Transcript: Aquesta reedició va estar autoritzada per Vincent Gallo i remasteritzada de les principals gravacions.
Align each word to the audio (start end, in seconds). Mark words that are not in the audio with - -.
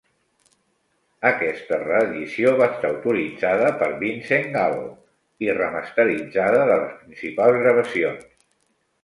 Aquesta 1.29 1.77
reedició 1.81 2.53
va 2.61 2.67
estar 2.75 2.91
autoritzada 2.93 3.67
per 3.83 3.91
Vincent 4.01 4.49
Gallo 4.57 4.89
i 5.49 5.53
remasteritzada 5.61 6.65
de 6.73 6.81
les 6.83 6.99
principals 7.05 7.63
gravacions. 7.63 8.27